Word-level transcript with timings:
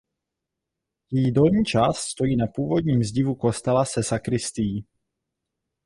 Její 1.11 1.31
dolní 1.31 1.65
část 1.65 1.97
stojí 1.99 2.35
na 2.35 2.47
původním 2.47 3.03
zdivu 3.03 3.35
kostela 3.35 3.85
se 3.85 4.03
sakristií. 4.03 4.85